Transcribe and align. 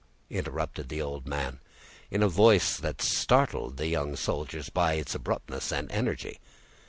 interrupted 0.31 0.89
the 0.89 0.99
old 0.99 1.27
man, 1.27 1.59
in 2.09 2.23
a 2.23 2.27
voice 2.27 2.75
that 2.75 3.03
startled 3.03 3.77
the 3.77 3.85
young 3.85 4.15
soldiers 4.15 4.67
by 4.67 4.93
its 4.95 5.13
abruptness 5.13 5.71
and 5.71 5.91
energy. 5.91 6.39